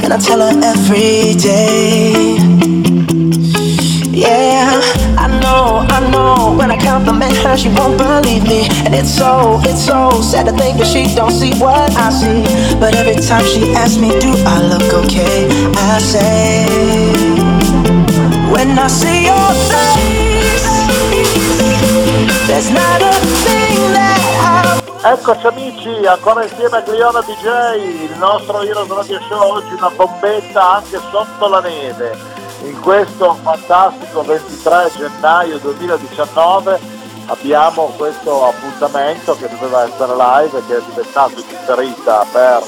and 0.03 0.13
I 0.13 0.19
tell 0.19 0.41
her 0.41 0.53
every 0.63 1.35
day. 1.41 2.37
Yeah, 4.13 4.79
I 5.17 5.27
know, 5.41 5.87
I 5.89 6.01
know. 6.11 6.55
When 6.59 6.71
I 6.71 6.77
compliment 6.77 7.35
her, 7.39 7.57
she 7.57 7.69
won't 7.69 7.97
believe 7.97 8.43
me. 8.45 8.69
And 8.85 8.95
it's 8.95 9.09
so, 9.09 9.59
it's 9.65 9.83
so 9.87 10.11
sad 10.21 10.47
to 10.47 10.53
think 10.53 10.77
that 10.79 10.87
she 10.87 11.15
don't 11.15 11.33
see 11.33 11.55
what 11.55 11.91
I 11.97 12.11
see. 12.11 12.45
But 12.79 12.95
every 12.97 13.17
time 13.17 13.45
she 13.47 13.73
asks 13.73 13.97
me, 13.97 14.11
do 14.21 14.35
I 14.45 14.61
look 14.61 14.93
okay? 15.05 15.49
I 15.77 15.99
say, 15.99 16.67
when 18.53 18.79
I 18.79 18.89
see 18.89 19.25
your 19.25 19.51
face, 19.71 20.61
there's 22.47 22.71
not 22.71 23.01
a 23.01 23.13
thing 23.45 23.93
that 23.95 24.21
amici, 25.03 25.70
ancora 26.07 26.45
insieme 26.45 26.79
a 26.79 26.81
Gliona 26.81 27.21
DJ, 27.21 28.05
il 28.05 28.17
nostro 28.19 28.63
Heroes 28.63 28.89
Radio 28.89 29.21
Show, 29.29 29.55
oggi 29.55 29.75
una 29.75 29.91
bombetta 29.91 30.77
anche 30.77 30.99
sotto 31.11 31.49
la 31.49 31.61
neve. 31.61 32.17
In 32.63 32.79
questo 32.81 33.35
fantastico 33.43 34.23
23 34.23 34.91
gennaio 34.97 35.59
2019 35.59 36.81
abbiamo 37.27 37.93
questo 37.97 38.47
appuntamento 38.47 39.37
che 39.37 39.49
doveva 39.49 39.85
essere 39.85 40.15
live 40.15 40.63
che 40.67 40.77
è 40.77 40.83
diventato 40.89 41.35
differita 41.35 42.25
per 42.31 42.63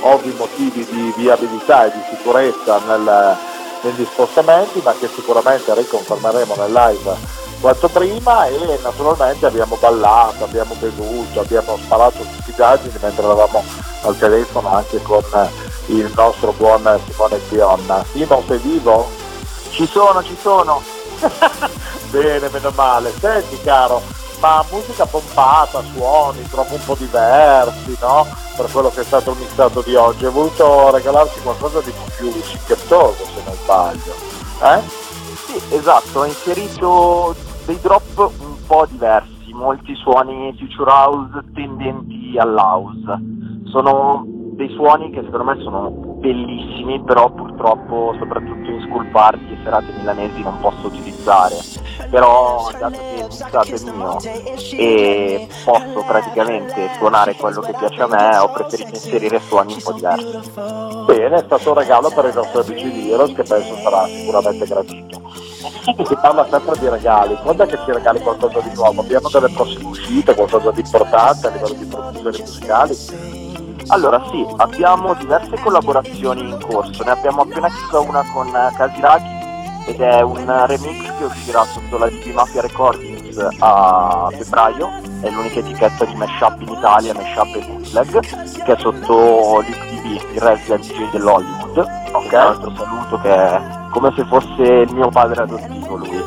ovvi 0.00 0.34
motivi 0.36 0.84
di 0.84 1.12
viabilità 1.16 1.86
e 1.86 1.92
di 1.92 2.16
sicurezza 2.16 2.78
nel- 2.86 3.36
negli 3.82 4.04
spostamenti, 4.04 4.80
ma 4.82 4.92
che 4.98 5.08
sicuramente 5.08 5.74
riconfermeremo 5.74 6.54
nel 6.56 6.72
live 6.72 7.41
quanto 7.62 7.88
prima 7.88 8.46
e 8.46 8.78
naturalmente 8.82 9.46
abbiamo 9.46 9.76
ballato, 9.76 10.42
abbiamo 10.42 10.74
bevuto, 10.80 11.40
abbiamo 11.40 11.78
sparato 11.80 12.24
stupidaggini 12.24 12.98
mentre 13.00 13.22
eravamo 13.22 13.62
al 14.02 14.18
telefono 14.18 14.74
anche 14.74 15.00
con 15.00 15.22
il 15.86 16.10
nostro 16.14 16.52
buon 16.52 17.00
Simone 17.08 17.40
Chionna. 17.48 18.04
Simo, 18.10 18.42
sei 18.48 18.58
vivo? 18.58 19.08
Ci 19.70 19.86
sono, 19.86 20.24
ci 20.24 20.36
sono. 20.42 20.82
Bene, 22.10 22.48
meno 22.50 22.72
male. 22.74 23.14
Senti 23.16 23.56
caro, 23.62 24.02
ma 24.40 24.64
musica 24.68 25.06
pompata, 25.06 25.84
suoni, 25.94 26.42
troppo 26.50 26.74
un 26.74 26.84
po' 26.84 26.96
diversi, 26.96 27.96
no? 28.00 28.26
Per 28.56 28.68
quello 28.72 28.90
che 28.90 29.02
è 29.02 29.04
stato 29.04 29.30
il 29.30 29.38
mixato 29.38 29.82
di 29.82 29.94
oggi. 29.94 30.24
Hai 30.24 30.32
voluto 30.32 30.90
regalarci 30.90 31.40
qualcosa 31.42 31.80
di 31.80 31.92
più 32.16 32.32
cicchettoso, 32.42 33.24
se 33.24 33.42
non 33.44 33.54
sbaglio. 33.62 34.14
Eh? 34.62 34.80
Sì, 35.46 35.74
esatto, 35.76 36.20
ho 36.20 36.24
inserito 36.24 37.34
dei 37.64 37.78
drop 37.80 38.32
un 38.40 38.56
po' 38.66 38.86
diversi, 38.88 39.52
molti 39.52 39.94
suoni 39.96 40.54
future 40.58 40.90
house 40.90 41.44
tendenti 41.54 42.36
all'house. 42.38 43.20
Sono 43.64 44.24
dei 44.26 44.68
suoni 44.70 45.10
che 45.10 45.22
secondo 45.22 45.44
me 45.44 45.60
sono 45.62 46.11
bellissimi, 46.22 47.02
però 47.02 47.28
purtroppo 47.30 48.14
soprattutto 48.18 48.70
in 48.70 48.80
school 48.86 49.06
party 49.08 49.52
e 49.52 49.58
serate 49.64 49.92
milanesi 49.96 50.40
non 50.42 50.58
posso 50.60 50.86
utilizzare. 50.86 51.56
Però 52.08 52.70
dato 52.78 52.98
che 52.98 53.14
il 53.18 53.26
mixato 53.28 53.74
è 53.74 53.90
mio 53.90 54.18
e 54.78 55.48
posso 55.64 56.04
praticamente 56.06 56.90
suonare 56.96 57.34
quello 57.34 57.60
che 57.60 57.72
piace 57.76 58.00
a 58.00 58.06
me, 58.06 58.36
ho 58.36 58.50
preferito 58.52 58.90
inserire 58.90 59.40
suoni 59.40 59.74
un 59.74 59.82
po' 59.82 59.92
diversi. 59.92 60.40
Bene, 61.06 61.36
è 61.36 61.42
stato 61.44 61.70
un 61.70 61.78
regalo 61.78 62.10
per 62.10 62.24
i 62.26 62.32
nostri 62.32 62.60
amici 62.60 62.90
di 62.92 63.10
Heroes 63.10 63.34
che 63.34 63.42
penso 63.42 63.76
sarà 63.82 64.06
sicuramente 64.06 64.66
gradito. 64.66 65.20
Si 65.82 66.16
parla 66.20 66.46
sempre 66.48 66.78
di 66.78 66.88
regali, 66.88 67.36
quando 67.42 67.64
è 67.64 67.66
che 67.66 67.78
ci 67.84 67.92
regali 67.92 68.20
qualcosa 68.20 68.60
di 68.60 68.72
nuovo? 68.74 69.00
Abbiamo 69.00 69.28
delle 69.28 69.50
prossime 69.50 69.88
uscite, 69.88 70.34
qualcosa 70.34 70.70
di 70.70 70.80
importante 70.80 71.46
a 71.48 71.50
livello 71.50 71.74
di 71.74 71.84
produzioni 71.84 72.38
musicali? 72.38 73.41
Allora 73.88 74.22
sì, 74.30 74.46
abbiamo 74.56 75.14
diverse 75.14 75.58
collaborazioni 75.60 76.48
in 76.48 76.58
corso, 76.66 77.02
ne 77.04 77.10
abbiamo 77.10 77.42
appena 77.42 77.68
chiusa 77.68 78.00
una 78.00 78.24
con 78.32 78.46
eh, 78.48 78.72
Casiraghi 78.74 79.40
ed 79.86 80.00
è 80.00 80.22
un 80.22 80.66
remix 80.66 81.16
che 81.18 81.24
uscirà 81.24 81.64
sotto 81.64 81.98
la 81.98 82.08
DB 82.08 82.32
Mafia 82.32 82.60
Recordings 82.60 83.36
a 83.58 84.28
febbraio, 84.30 84.90
è 85.20 85.30
l'unica 85.30 85.58
etichetta 85.58 86.04
di 86.04 86.14
mashup 86.14 86.60
in 86.60 86.68
Italia, 86.68 87.14
mashup 87.14 87.56
e 87.56 87.66
bootleg, 87.66 88.20
che 88.64 88.72
è 88.72 88.76
sotto 88.78 89.60
l'UKDB, 89.60 90.04
il 90.34 90.40
resident 90.40 90.86
DJ 90.86 91.10
dell'Hollywood, 91.10 91.78
ok? 92.12 92.28
Tra 92.28 92.44
l'altro 92.44 92.72
saluto 92.76 93.20
che 93.20 93.30
è 93.30 93.60
come 93.90 94.12
se 94.16 94.24
fosse 94.24 94.62
il 94.62 94.94
mio 94.94 95.08
padre 95.08 95.42
adottivo 95.42 95.96
lui. 95.96 96.24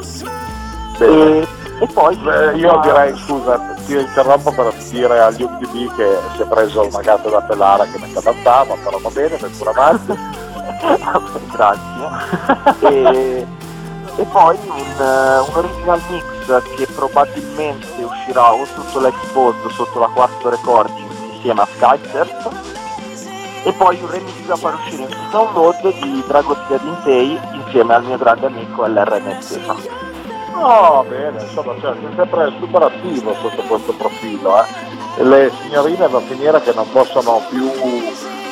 E, 0.99 1.47
e 1.79 1.87
poi 1.87 2.15
Eh, 2.15 2.55
io 2.57 2.79
direi, 2.81 3.15
scusa, 3.17 3.57
ti 3.85 3.97
interrompo 3.97 4.51
per 4.51 4.73
dire 4.89 5.19
agli 5.19 5.43
UTV 5.43 5.95
che 5.95 6.17
si 6.35 6.41
è 6.41 6.45
preso 6.45 6.87
una 6.87 7.01
gatta 7.01 7.29
da 7.29 7.41
pelare 7.41 7.89
che 7.91 7.99
mette 7.99 8.19
avanzava, 8.19 8.75
però 8.83 8.97
va 8.99 9.09
bene, 9.09 9.35
per 9.35 9.49
pure 9.51 9.69
avanti. 9.69 10.43
Grazie. 11.55 12.09
e, 12.79 13.47
e 14.17 14.23
poi 14.23 14.57
un, 14.67 15.01
eh, 15.01 15.39
un 15.39 15.55
original 15.55 16.01
mix 16.09 16.75
che 16.75 16.87
probabilmente 16.95 18.03
uscirà 18.03 18.53
o 18.53 18.65
sotto 18.65 18.99
l'Exposed 18.99 19.65
o 19.65 19.69
sotto 19.69 19.99
la 19.99 20.07
Quarto 20.07 20.49
Recording 20.49 21.09
insieme 21.33 21.61
a 21.61 21.67
Skysurf 21.75 22.73
e 23.63 23.73
poi 23.73 23.99
un 23.99 24.11
remix 24.11 24.45
da 24.45 24.55
far 24.55 24.75
uscire 24.75 25.03
in 25.03 25.29
download 25.31 25.81
di 26.01 26.23
Dragon 26.27 26.57
Dintei 26.67 27.39
insieme 27.53 27.95
al 27.95 28.03
mio 28.03 28.17
grande 28.17 28.45
amico 28.45 28.85
LRM 28.85 29.39
Stefano. 29.39 30.04
No, 30.55 31.05
bene, 31.07 31.41
insomma, 31.41 31.75
cioè, 31.81 31.93
sei 32.01 32.15
sempre 32.15 32.53
super 32.59 32.81
attivo 32.83 33.35
sotto 33.41 33.61
questo 33.63 33.93
profilo. 33.93 34.63
Eh. 34.63 35.23
Le 35.23 35.51
signorine 35.61 36.07
va 36.07 36.17
a 36.17 36.21
finire 36.21 36.61
che 36.61 36.73
non 36.73 36.89
possono 36.91 37.45
più 37.49 37.69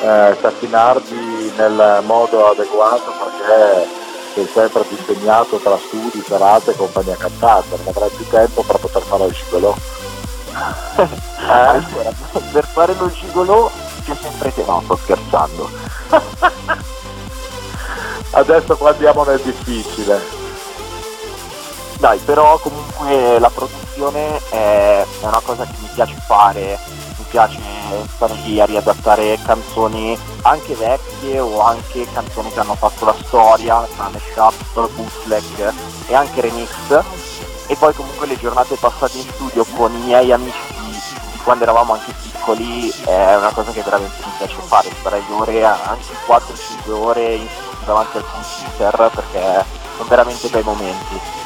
eh, 0.02 0.38
tacchinarti 0.40 1.54
nel 1.56 2.02
modo 2.06 2.50
adeguato 2.50 3.12
perché 3.24 3.88
sei 4.34 4.46
sempre 4.48 4.84
più 4.84 4.98
impegnato 4.98 5.58
tra 5.58 5.78
studi, 5.78 6.22
serate 6.22 6.72
e 6.72 6.76
compagnia 6.76 7.16
cantante, 7.16 7.78
non 7.78 7.88
avrai 7.88 8.10
più 8.10 8.28
tempo 8.28 8.64
per 8.64 8.78
poter 8.80 9.02
fare 9.02 9.26
il 9.26 9.32
gigolò. 9.32 9.74
Allora, 11.48 12.12
per 12.52 12.66
fare 12.66 12.96
lo 12.96 13.10
gigolò 13.12 13.72
c'è 14.04 14.16
sempre 14.16 14.54
te, 14.54 14.64
no, 14.66 14.82
sto 14.84 14.98
scherzando. 14.98 15.70
Adesso 18.32 18.76
qua 18.76 18.90
andiamo 18.90 19.24
nel 19.24 19.40
difficile. 19.40 20.43
Dai, 22.04 22.20
però 22.20 22.60
comunque 22.60 23.40
la 23.40 23.50
produzione 23.50 24.38
è, 24.50 25.06
una 25.22 25.40
cosa 25.42 25.64
che 25.64 25.72
mi 25.80 25.88
piace 25.94 26.16
fare, 26.28 26.78
mi 27.18 27.26
piace 27.30 27.58
stare 28.14 28.34
lì 28.44 28.60
a 28.60 28.66
riadattare 28.66 29.40
canzoni 29.42 30.20
anche 30.42 30.76
vecchie 30.76 31.40
o 31.40 31.62
anche 31.62 32.06
canzoni 32.12 32.52
che 32.52 32.60
hanno 32.60 32.76
fatto 32.76 33.06
la 33.06 33.16
storia, 33.24 33.88
tra 33.96 34.10
mashup, 34.10 34.90
bootleg 34.94 35.74
e 36.08 36.14
anche 36.14 36.42
remix. 36.42 36.70
E 37.68 37.76
poi 37.78 37.94
comunque 37.94 38.28
le 38.28 38.38
giornate 38.38 38.76
passate 38.76 39.20
in 39.20 39.24
studio 39.24 39.64
con 39.74 39.94
i 39.94 40.00
miei 40.00 40.34
amici 40.34 40.58
di, 40.72 41.00
quando 41.42 41.64
eravamo 41.64 41.94
anche 41.94 42.14
piccoli 42.22 42.90
è 43.06 43.36
una 43.38 43.52
cosa 43.54 43.72
che 43.72 43.82
veramente 43.82 44.18
mi 44.26 44.32
piace 44.40 44.58
fare, 44.66 44.90
stare 45.00 45.22
ore, 45.30 45.64
anche 45.64 46.12
4-5 46.28 46.92
ore 46.92 47.40
davanti 47.86 48.18
al 48.18 48.26
computer 48.30 49.10
perché 49.16 49.64
sono 49.96 50.10
veramente 50.10 50.50
bei 50.50 50.64
momenti. 50.64 51.43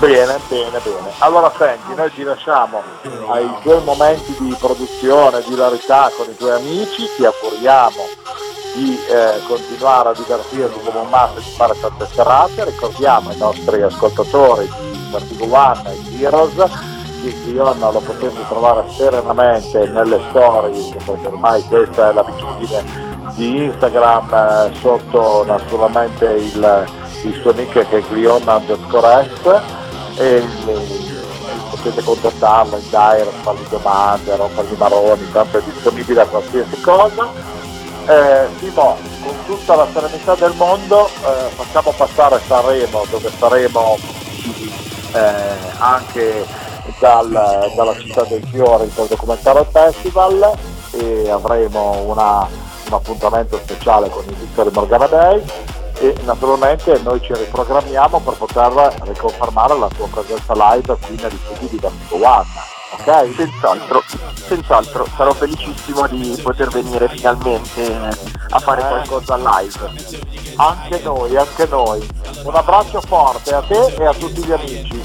Bene, 0.00 0.40
bene, 0.48 0.78
bene. 0.82 1.12
Allora 1.18 1.52
senti, 1.58 1.94
noi 1.94 2.10
ci 2.12 2.22
lasciamo 2.22 2.82
ai 3.28 3.46
tuoi 3.60 3.84
momenti 3.84 4.34
di 4.38 4.56
produzione, 4.58 5.42
di 5.42 5.52
hilarità 5.52 6.10
con 6.16 6.26
i 6.26 6.36
tuoi 6.36 6.52
amici, 6.52 7.06
ti 7.16 7.24
auguriamo 7.26 8.02
di 8.76 8.98
eh, 9.10 9.42
continuare 9.46 10.08
a 10.08 10.12
divertirti 10.14 10.80
come 10.82 11.00
un 11.00 11.08
matto 11.10 11.40
e 11.40 11.42
di 11.42 11.50
fare 11.50 11.78
tante 11.78 12.06
serate, 12.14 12.64
ricordiamo 12.64 13.28
ai 13.28 13.36
nostri 13.36 13.82
ascoltatori 13.82 14.70
di 14.80 15.08
Vertigo 15.10 15.54
One 15.54 15.82
e 15.92 16.22
Heroes 16.22 16.54
che 17.22 17.28
Glionna 17.44 17.90
lo 17.90 18.00
potete 18.00 18.40
trovare 18.48 18.88
serenamente 18.96 19.86
nelle 19.86 20.18
stories 20.30 20.94
perché 21.04 21.26
ormai 21.26 21.62
questa 21.64 22.08
è 22.08 22.12
l'abitudine 22.14 22.82
di 23.34 23.64
Instagram 23.64 24.32
eh, 24.32 24.74
sotto 24.80 25.44
naturalmente 25.44 26.24
il, 26.24 26.88
il 27.24 27.34
suo 27.42 27.52
nick 27.52 27.86
che 27.86 27.98
è 27.98 28.02
glionna 28.14 28.56
underscore 28.56 29.28
e 30.20 30.44
potete 31.70 32.02
contattarlo 32.02 32.76
in 32.76 32.82
direct, 32.90 33.32
fargli 33.42 33.66
domande, 33.70 34.36
rompergli 34.36 34.72
i 34.72 34.76
maroni, 34.76 35.28
sempre 35.32 35.62
disponibile 35.64 36.20
a 36.20 36.26
qualsiasi 36.26 36.80
cosa. 36.82 37.28
Eh, 38.06 38.46
Simo, 38.58 38.96
con 39.22 39.34
tutta 39.46 39.76
la 39.76 39.86
serenità 39.92 40.34
del 40.34 40.52
mondo 40.56 41.06
eh, 41.06 41.48
facciamo 41.54 41.92
passare 41.96 42.40
Sanremo 42.46 43.04
dove 43.10 43.30
saremo 43.38 43.96
eh, 45.12 45.20
anche 45.78 46.44
dal- 46.98 47.72
dalla 47.74 47.94
città 47.98 48.22
dei 48.24 48.42
fiori 48.50 48.86
per 48.88 49.06
documentare 49.06 49.60
il 49.60 49.66
festival 49.70 50.52
e 50.92 51.30
avremo 51.30 51.92
una- 52.06 52.46
un 52.86 52.92
appuntamento 52.92 53.58
speciale 53.62 54.08
con 54.10 54.24
i 54.26 54.34
Victory 54.34 54.70
Morgana 54.72 55.06
Day 55.06 55.42
e 56.00 56.16
naturalmente 56.24 56.98
noi 57.02 57.20
ci 57.20 57.34
riprogrammiamo 57.34 58.20
per 58.20 58.34
poter 58.34 58.96
riconfermare 59.02 59.78
la 59.78 59.88
tua 59.88 60.08
presenza 60.08 60.54
live 60.54 60.96
qui 61.06 61.16
negli 61.20 61.38
studi 61.44 61.68
di 61.68 61.78
Vertigo 61.78 62.26
One. 62.26 62.46
Ok? 62.92 63.34
Senz'altro, 63.36 64.02
senz'altro, 64.34 65.06
sarò 65.14 65.32
felicissimo 65.32 66.06
di 66.08 66.40
poter 66.42 66.68
venire 66.70 67.06
finalmente 67.08 68.16
a 68.48 68.58
fare 68.58 68.80
qualcosa 68.80 69.36
live. 69.36 69.90
Anche 70.56 71.00
noi, 71.02 71.36
anche 71.36 71.66
noi. 71.66 72.08
Un 72.44 72.54
abbraccio 72.54 73.00
forte 73.02 73.54
a 73.54 73.60
te 73.60 73.94
e 73.98 74.04
a 74.04 74.14
tutti 74.14 74.42
gli 74.42 74.52
amici. 74.52 75.02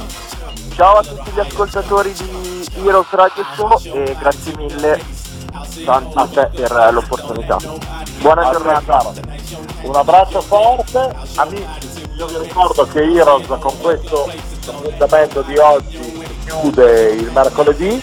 Ciao 0.75 0.97
a 0.97 1.03
tutti 1.03 1.29
gli 1.31 1.39
ascoltatori 1.39 2.13
di 2.13 2.67
Heroes 2.85 3.09
Radio 3.11 3.43
Show 3.55 3.79
e 3.83 4.15
grazie 4.17 4.55
mille 4.55 5.14
a 5.86 6.28
te 6.32 6.49
per 6.53 6.93
l'opportunità. 6.93 7.57
Buona 8.19 8.51
giornata. 8.51 9.11
Un 9.82 9.95
abbraccio 9.95 10.41
forte, 10.41 11.13
amici. 11.36 12.03
Io 12.17 12.28
vi 12.28 12.38
ricordo 12.39 12.88
che 12.88 13.03
Heroes 13.03 13.47
con 13.59 13.78
questo 13.80 14.32
appuntamento 14.67 15.41
di 15.41 15.57
oggi 15.57 16.28
chiude 16.45 17.09
il 17.11 17.32
mercoledì 17.32 18.01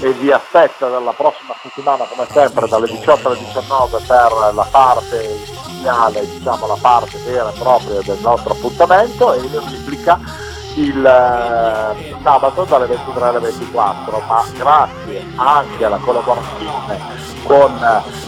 e 0.00 0.12
vi 0.12 0.30
aspetta 0.30 0.88
dalla 0.88 1.12
prossima 1.12 1.54
settimana 1.60 2.04
come 2.04 2.26
sempre 2.30 2.68
dalle 2.68 2.86
18 2.86 3.28
alle 3.28 3.38
19 3.38 3.98
per 4.06 4.52
la 4.54 4.66
parte 4.70 5.56
iniziale, 5.66 6.20
diciamo 6.20 6.66
la 6.66 6.78
parte 6.80 7.18
vera 7.26 7.52
e 7.52 7.58
propria 7.58 8.00
del 8.02 8.18
nostro 8.20 8.52
appuntamento 8.52 9.32
e 9.32 9.48
lo 9.50 9.60
replica 9.60 10.20
il 10.78 11.04
eh, 11.04 12.14
sabato 12.22 12.64
dalle 12.64 12.86
23 12.86 13.24
alle 13.24 13.38
24, 13.40 14.22
ma 14.26 14.44
grazie 14.56 15.26
anche 15.34 15.84
alla 15.84 15.98
collaborazione 15.98 17.26
con 17.42 17.74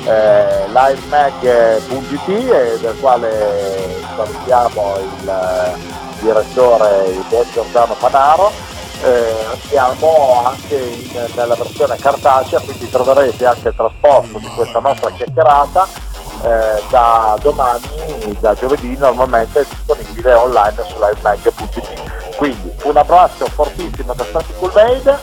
eh, 0.05 0.67
livemag.it 0.67 2.29
e 2.29 2.79
del 2.81 2.97
quale 2.99 4.03
salutiamo 4.17 4.97
il 4.99 5.29
eh, 5.29 5.75
direttore 6.21 7.17
Giordano 7.53 7.95
Panaro. 7.95 8.51
Eh, 9.03 9.59
siamo 9.69 10.43
anche 10.45 10.77
in- 10.77 11.27
nella 11.35 11.55
versione 11.55 11.97
cartacea 11.97 12.61
quindi 12.61 12.91
troverete 12.91 13.47
anche 13.47 13.69
il 13.69 13.75
trasporto 13.75 14.39
di 14.39 14.47
questa 14.55 14.79
nostra 14.79 15.11
chiacchierata 15.13 15.89
eh, 16.43 16.83
da 16.91 17.35
domani, 17.41 17.81
da 18.41 18.53
giovedì 18.53 18.95
normalmente 18.99 19.61
è 19.61 19.65
disponibile 19.67 20.35
online 20.35 20.85
su 20.87 20.97
livemag.it 20.99 22.30
quindi 22.41 22.73
un 22.85 22.97
abbraccio 22.97 23.45
fortissimo 23.49 24.15
da 24.15 24.25
Stati 24.25 24.55
Made 24.75 25.19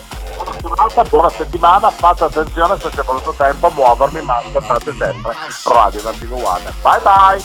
buona 1.08 1.30
settimana 1.30 1.90
fate 1.90 2.22
attenzione 2.22 2.78
se 2.78 2.90
c'è 2.90 3.02
voluto 3.02 3.34
tempo 3.36 3.66
a 3.66 3.70
muovermi 3.70 4.22
ma 4.22 4.36
ascoltate 4.36 4.94
sempre 4.96 5.34
Radio 5.64 6.00
Vertigo 6.00 6.36
One 6.36 6.72
bye 6.82 7.00
bye 7.02 7.42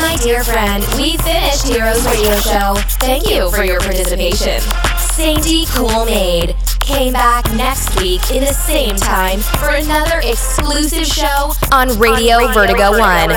My 0.00 0.16
dear 0.16 0.42
friend, 0.42 0.82
we 0.96 1.18
finished 1.18 1.68
Heroes 1.68 2.06
Radio 2.06 2.34
Show. 2.38 2.74
Thank 3.00 3.28
you 3.28 3.50
for 3.50 3.64
your 3.64 3.80
participation. 3.80 4.62
Sainty 4.96 5.66
Cool 5.74 6.06
Maid 6.06 6.56
came 6.80 7.12
back 7.12 7.52
next 7.52 7.94
week 8.00 8.30
in 8.30 8.42
the 8.42 8.54
same 8.54 8.96
time 8.96 9.40
for 9.40 9.68
another 9.68 10.20
exclusive 10.24 11.06
show 11.06 11.52
on 11.70 11.98
Radio, 11.98 12.50
Vertigo, 12.52 12.98
One. 12.98 13.36